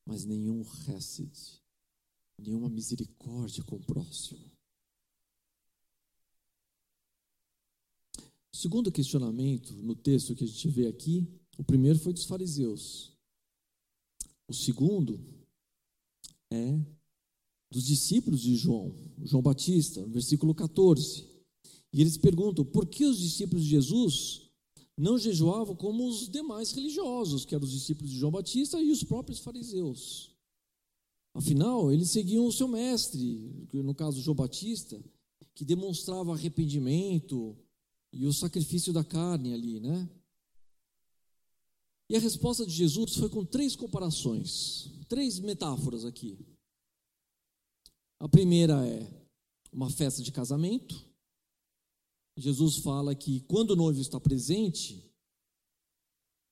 [0.05, 1.63] mas nenhum hesed,
[2.37, 4.51] nenhuma misericórdia com o próximo.
[8.53, 13.13] O segundo questionamento no texto que a gente vê aqui, o primeiro foi dos fariseus.
[14.49, 15.21] O segundo
[16.51, 16.81] é
[17.71, 21.29] dos discípulos de João, João Batista, versículo 14.
[21.93, 24.49] E eles perguntam: por que os discípulos de Jesus
[24.97, 29.05] não jejuavam como os demais religiosos, que eram os discípulos de João Batista e os
[29.05, 30.35] próprios fariseus?
[31.35, 34.99] Afinal, eles seguiam o seu mestre, no caso João Batista,
[35.55, 37.55] que demonstrava arrependimento
[38.15, 40.09] e o sacrifício da carne ali, né?
[42.11, 46.37] E a resposta de Jesus foi com três comparações, três metáforas aqui.
[48.19, 49.09] A primeira é
[49.73, 51.09] uma festa de casamento.
[52.37, 55.09] Jesus fala que quando o noivo está presente,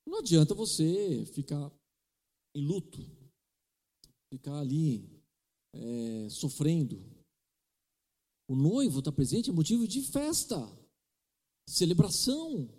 [0.07, 1.73] não adianta você ficar
[2.55, 3.05] em luto,
[4.33, 5.11] ficar ali
[5.75, 7.05] é, sofrendo.
[8.49, 10.57] O noivo está presente é motivo de festa,
[11.68, 12.79] celebração.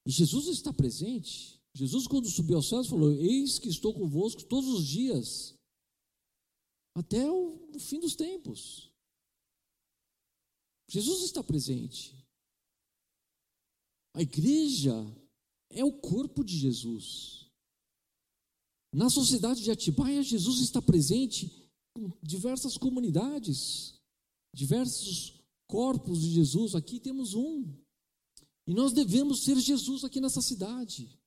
[0.11, 4.85] Jesus está presente Jesus, quando subiu aos céus, falou: Eis que estou convosco todos os
[4.85, 5.55] dias,
[6.95, 8.91] até o, fim dos tempos.
[10.89, 12.13] Jesus está presente.
[14.13, 14.93] A igreja
[15.69, 17.49] é o corpo de Jesus.
[18.93, 21.49] Na sociedade de Atibaia, Jesus está presente
[21.95, 23.97] com diversas comunidades,
[24.53, 26.75] diversos corpos de Jesus.
[26.75, 27.73] Aqui temos um.
[28.71, 31.19] E nós devemos ser Jesus aqui nessa cidade.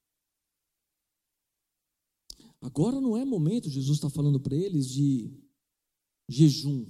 [2.58, 5.30] Agora não é momento, Jesus está falando para eles, de
[6.26, 6.86] jejum.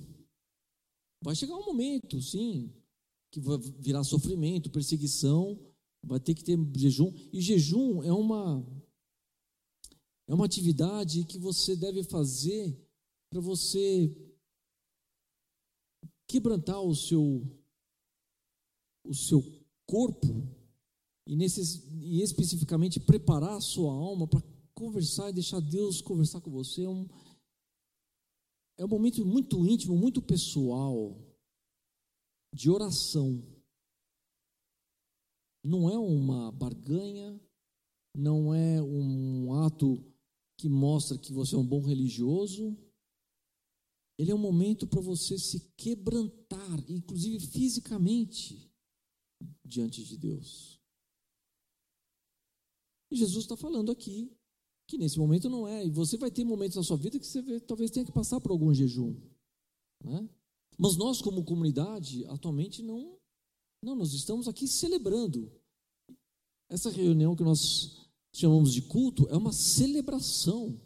[1.20, 2.72] Vai chegar um momento, sim,
[3.32, 5.58] que vai virar sofrimento, perseguição,
[6.00, 7.12] vai ter que ter jejum.
[7.32, 8.64] E jejum é uma
[10.28, 12.80] é uma atividade que você deve fazer
[13.28, 14.16] para você
[16.28, 17.44] quebrantar o seu
[19.04, 20.46] o seu corpo
[21.26, 24.42] e, nesse, e especificamente preparar a sua alma para
[24.74, 27.08] conversar e deixar Deus conversar com você é um,
[28.76, 31.16] é um momento muito íntimo, muito pessoal,
[32.52, 33.42] de oração.
[35.64, 37.40] Não é uma barganha,
[38.14, 40.04] não é um ato
[40.58, 42.76] que mostra que você é um bom religioso.
[44.18, 48.70] Ele é um momento para você se quebrantar, inclusive fisicamente,
[49.64, 50.80] diante de Deus.
[53.10, 54.30] E Jesus está falando aqui
[54.86, 55.86] que nesse momento não é.
[55.86, 58.50] E você vai ter momentos na sua vida que você talvez tenha que passar por
[58.50, 59.16] algum jejum.
[60.02, 60.28] Né?
[60.78, 63.18] Mas nós, como comunidade, atualmente não,
[63.82, 65.50] não, nós estamos aqui celebrando.
[66.68, 70.80] Essa reunião que nós chamamos de culto é uma celebração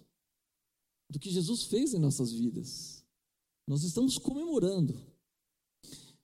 [1.11, 3.04] do que Jesus fez em nossas vidas.
[3.66, 4.94] Nós estamos comemorando.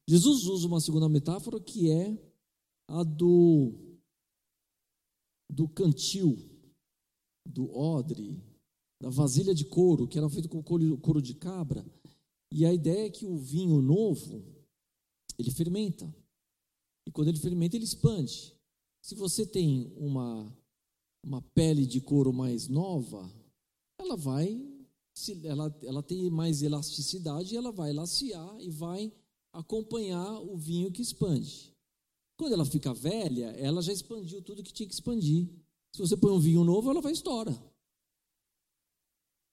[0.09, 2.19] Jesus usa uma segunda metáfora que é
[2.89, 3.73] a do,
[5.51, 6.37] do cantil
[7.47, 8.43] do odre,
[9.01, 11.85] da vasilha de couro, que era feito com couro de cabra.
[12.53, 14.45] E a ideia é que o vinho novo,
[15.39, 16.15] ele fermenta.
[17.07, 18.55] E quando ele fermenta, ele expande.
[19.03, 20.51] Se você tem uma
[21.25, 23.33] uma pele de couro mais nova,
[23.99, 24.63] ela vai,
[25.43, 29.13] ela, ela tem mais elasticidade, ela vai laciar e vai
[29.55, 31.73] acompanhar o vinho que expande.
[32.37, 35.49] Quando ela fica velha, ela já expandiu tudo que tinha que expandir.
[35.95, 37.57] Se você põe um vinho novo, ela vai estourar.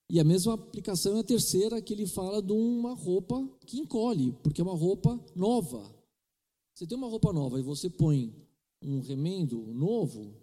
[0.10, 4.34] E a mesma aplicação é a terceira, que ele fala de uma roupa que encolhe,
[4.44, 5.96] porque é uma roupa nova.
[6.76, 8.36] Você tem uma roupa nova e você põe
[8.82, 10.36] um remendo novo,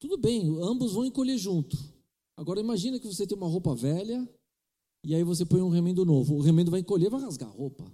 [0.00, 1.76] tudo bem, ambos vão encolher junto.
[2.36, 4.28] Agora imagina que você tem uma roupa velha
[5.04, 6.34] e aí você põe um remendo novo.
[6.34, 7.84] O remendo vai encolher, vai rasgar a roupa.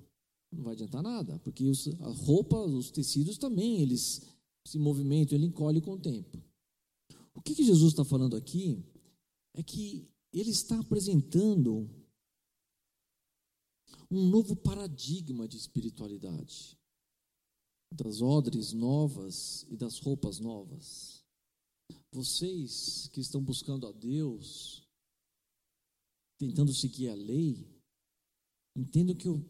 [0.51, 4.22] Não vai adiantar nada, porque os, a roupa, os tecidos também, eles
[4.66, 6.42] se movimentam, ele encolhe com o tempo.
[7.34, 8.82] O que, que Jesus está falando aqui
[9.55, 11.88] é que ele está apresentando
[14.11, 16.78] um novo paradigma de espiritualidade,
[17.94, 21.24] das odres novas e das roupas novas.
[22.11, 24.86] Vocês que estão buscando a Deus,
[26.38, 27.66] tentando seguir a lei,
[28.76, 29.44] entendam que eu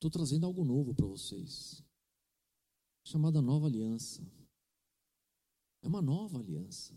[0.00, 1.84] estou trazendo algo novo para vocês,
[3.04, 4.26] chamada nova aliança.
[5.82, 6.94] É uma nova aliança.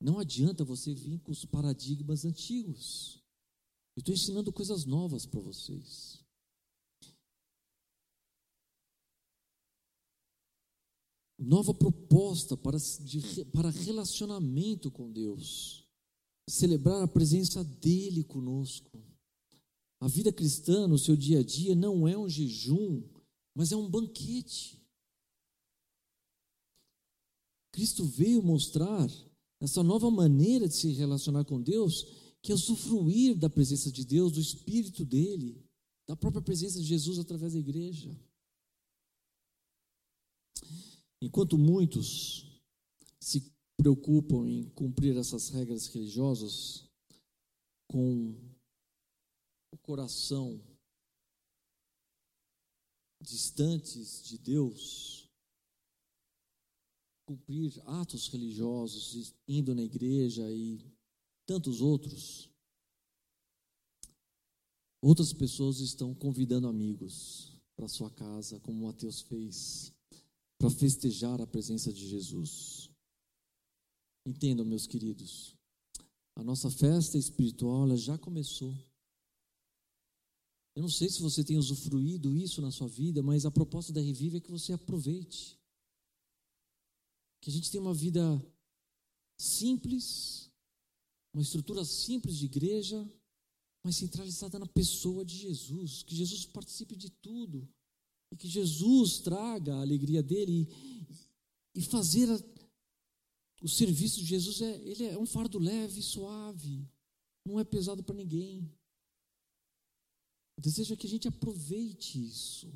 [0.00, 3.20] Não adianta você vir com os paradigmas antigos.
[3.96, 6.24] Eu estou ensinando coisas novas para vocês.
[11.36, 15.84] Nova proposta para, de, para relacionamento com Deus.
[16.48, 18.97] Celebrar a presença dEle conosco.
[20.00, 23.02] A vida cristã no seu dia a dia não é um jejum,
[23.54, 24.80] mas é um banquete.
[27.72, 29.08] Cristo veio mostrar
[29.60, 32.04] essa nova maneira de se relacionar com Deus,
[32.40, 35.64] que é usufruir da presença de Deus, do Espírito dele,
[36.06, 38.16] da própria presença de Jesus através da igreja.
[41.20, 42.62] Enquanto muitos
[43.20, 46.88] se preocupam em cumprir essas regras religiosas
[47.88, 48.34] com
[49.88, 50.62] coração
[53.22, 55.26] distantes de Deus,
[57.26, 60.78] cumprir atos religiosos, indo na igreja e
[61.46, 62.50] tantos outros,
[65.02, 69.90] outras pessoas estão convidando amigos para sua casa, como Mateus fez,
[70.58, 72.90] para festejar a presença de Jesus.
[74.26, 75.56] Entendam, meus queridos,
[76.36, 78.87] a nossa festa espiritual já começou.
[80.78, 84.00] Eu não sei se você tem usufruído isso na sua vida, mas a proposta da
[84.00, 85.58] Revive é que você aproveite.
[87.40, 88.22] Que a gente tem uma vida
[89.36, 90.52] simples,
[91.34, 93.04] uma estrutura simples de igreja,
[93.82, 97.68] mas centralizada na pessoa de Jesus, que Jesus participe de tudo.
[98.30, 101.08] E que Jesus traga a alegria dele e,
[101.74, 102.40] e fazer a,
[103.60, 106.88] o serviço de Jesus é ele é um fardo leve, suave,
[107.44, 108.77] não é pesado para ninguém.
[110.58, 112.68] O desejo que a gente aproveite isso,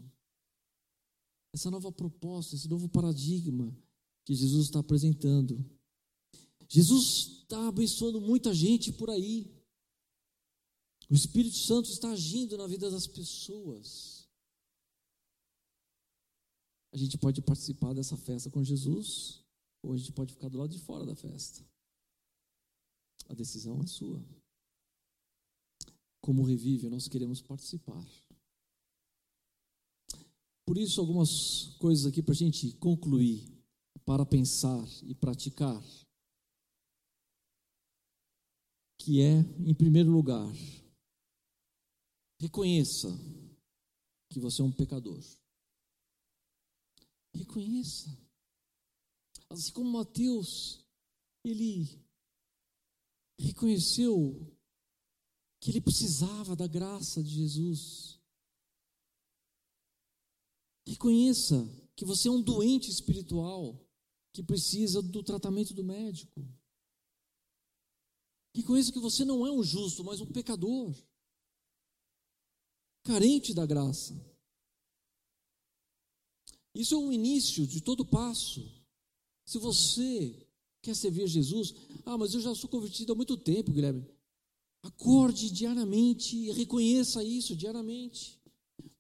[1.53, 3.77] essa nova proposta, esse novo paradigma
[4.25, 5.69] que Jesus está apresentando.
[6.69, 9.53] Jesus está abençoando muita gente por aí.
[11.11, 14.29] O Espírito Santo está agindo na vida das pessoas.
[16.93, 19.45] A gente pode participar dessa festa com Jesus,
[19.83, 21.67] ou a gente pode ficar do lado de fora da festa.
[23.29, 24.25] A decisão é sua.
[26.23, 28.03] Como revive, nós queremos participar.
[30.65, 33.53] Por isso, algumas coisas aqui para a gente concluir
[34.05, 35.83] para pensar e praticar,
[38.99, 40.47] que é, em primeiro lugar,
[42.41, 43.09] reconheça
[44.31, 45.21] que você é um pecador.
[47.35, 48.17] Reconheça.
[49.51, 50.85] Assim como Mateus,
[51.45, 51.87] ele
[53.39, 54.52] reconheceu
[55.63, 58.21] que ele precisava da graça de Jesus.
[60.85, 63.81] Reconheça que você é um doente espiritual
[64.33, 66.45] que precisa do tratamento do médico.
[68.53, 70.93] Reconheça que você não é um justo, mas um pecador,
[73.05, 74.21] carente da graça.
[76.75, 78.69] Isso é o início de todo passo.
[79.45, 80.45] Se você
[80.83, 81.73] quer servir Jesus,
[82.05, 84.12] ah, mas eu já sou convertido há muito tempo, Guilherme.
[84.83, 88.41] Acorde diariamente e reconheça isso diariamente.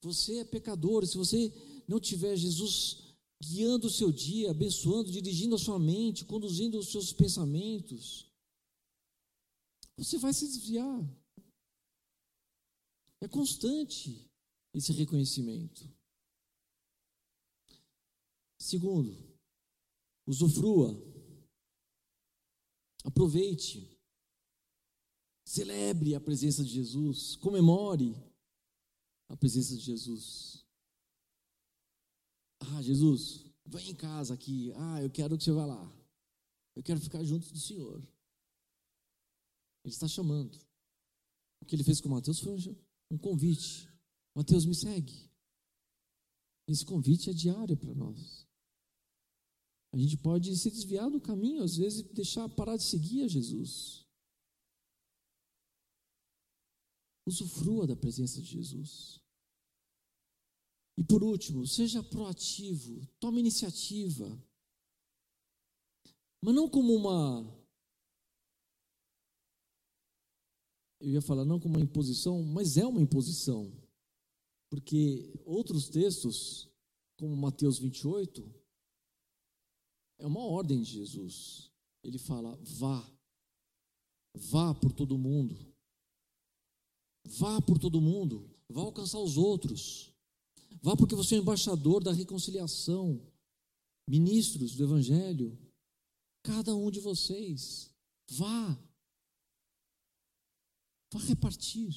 [0.00, 1.06] Você é pecador.
[1.06, 1.52] Se você
[1.88, 7.12] não tiver Jesus guiando o seu dia, abençoando, dirigindo a sua mente, conduzindo os seus
[7.12, 8.30] pensamentos,
[9.96, 11.00] você vai se desviar.
[13.20, 14.30] É constante
[14.72, 15.88] esse reconhecimento.
[18.58, 19.16] Segundo,
[20.26, 20.96] Usufrua.
[23.04, 23.91] Aproveite.
[25.52, 27.36] Celebre a presença de Jesus.
[27.36, 28.16] Comemore
[29.28, 30.64] a presença de Jesus.
[32.58, 34.72] Ah, Jesus, vem em casa aqui.
[34.76, 35.92] Ah, eu quero que você vá lá.
[36.74, 37.98] Eu quero ficar junto do Senhor.
[39.84, 40.58] Ele está chamando.
[41.60, 42.56] O que ele fez com Mateus foi
[43.10, 43.86] um convite.
[44.34, 45.30] Mateus, me segue.
[46.66, 48.48] Esse convite é diário para nós.
[49.92, 54.01] A gente pode se desviar do caminho, às vezes, deixar parar de seguir a Jesus.
[57.26, 59.20] Usufrua da presença de Jesus.
[60.96, 64.26] E por último, seja proativo, tome iniciativa.
[66.40, 67.62] Mas não como uma.
[71.00, 73.72] Eu ia falar não como uma imposição, mas é uma imposição.
[74.70, 76.68] Porque outros textos,
[77.16, 78.62] como Mateus 28,
[80.18, 81.70] é uma ordem de Jesus.
[82.02, 83.10] Ele fala: vá,
[84.34, 85.71] vá por todo mundo,
[87.24, 90.12] vá por todo mundo, vá alcançar os outros,
[90.82, 93.20] vá porque você é embaixador da reconciliação,
[94.08, 95.58] ministros do Evangelho,
[96.42, 97.90] cada um de vocês,
[98.30, 98.78] vá,
[101.12, 101.94] vá repartir.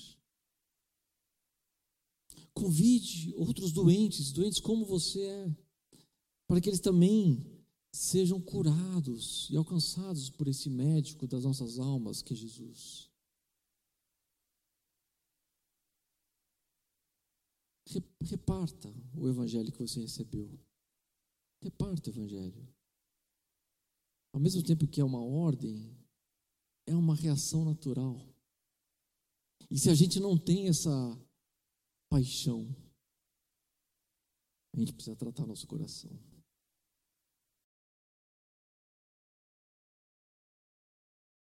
[2.53, 5.55] Convide outros doentes, doentes como você é,
[6.47, 7.55] para que eles também
[7.91, 13.09] sejam curados e alcançados por esse médico das nossas almas, que é Jesus.
[18.21, 20.59] Reparta o evangelho que você recebeu.
[21.61, 22.67] Reparta o evangelho.
[24.33, 25.97] Ao mesmo tempo que é uma ordem,
[26.85, 28.19] é uma reação natural.
[29.69, 30.91] E se a gente não tem essa
[32.09, 32.75] paixão.
[34.73, 36.11] A gente precisa tratar nosso coração.